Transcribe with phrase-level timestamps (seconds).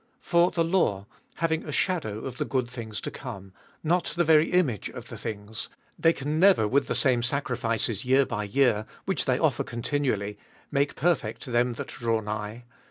[0.19, 1.05] For the law
[1.35, 3.53] having a shadow of the good things to come,
[3.83, 8.25] not the very image of the things, they can never with the same sacrifices year
[8.25, 10.39] by year, which they offer continually,
[10.71, 12.63] make perfect them that draw nigh.